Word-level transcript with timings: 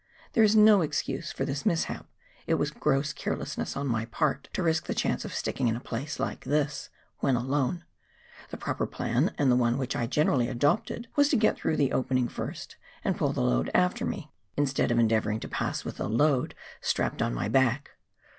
There 0.33 0.41
is 0.43 0.55
no 0.55 0.81
excuse 0.81 1.31
for 1.31 1.45
this 1.45 1.63
mishap, 1.63 2.07
it 2.47 2.55
was 2.55 2.71
gross 2.71 3.13
carelessness 3.13 3.77
on 3.77 3.85
my 3.85 4.05
part 4.05 4.49
to 4.53 4.63
risk 4.63 4.87
the 4.87 4.95
chance 4.95 5.23
of 5.25 5.31
sticking 5.31 5.67
in 5.67 5.75
a 5.75 5.79
place 5.79 6.19
like 6.19 6.43
this— 6.43 6.89
when 7.19 7.35
alone; 7.35 7.85
the 8.49 8.57
proper 8.57 8.87
plan, 8.87 9.31
and 9.37 9.51
the 9.51 9.55
one 9.55 9.77
which 9.77 9.95
I 9.95 10.07
generally 10.07 10.47
adopted, 10.47 11.07
was 11.15 11.29
to 11.29 11.37
get 11.37 11.55
through 11.55 11.77
the 11.77 11.91
opening 11.91 12.27
first, 12.27 12.77
and 13.03 13.15
pull 13.15 13.31
the 13.31 13.41
load 13.41 13.69
after 13.75 14.03
me, 14.03 14.31
instead 14.57 14.89
of 14.89 14.97
endeavouring 14.97 15.39
to 15.41 15.47
pass 15.47 15.85
with 15.85 15.97
the 15.97 16.09
load 16.09 16.55
strapped 16.81 17.21
on 17.21 17.35
my 17.35 17.47
back. 17.47 17.91